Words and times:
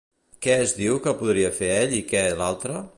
Què 0.45 0.55
es 0.61 0.73
diu 0.77 0.97
que 1.05 1.15
podria 1.21 1.53
fer 1.59 1.71
ell 1.83 1.97
i 2.01 2.05
què 2.13 2.27
l'altra? 2.43 2.87